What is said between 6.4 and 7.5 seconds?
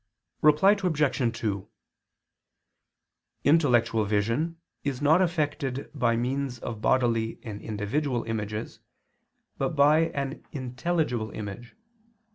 of bodily